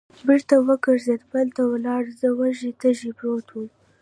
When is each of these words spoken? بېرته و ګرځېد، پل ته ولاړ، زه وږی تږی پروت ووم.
بېرته 0.27 0.55
و 0.65 0.67
ګرځېد، 0.85 1.21
پل 1.31 1.47
ته 1.55 1.63
ولاړ، 1.71 2.03
زه 2.19 2.27
وږی 2.39 2.71
تږی 2.81 3.11
پروت 3.17 3.47
ووم. 3.51 3.69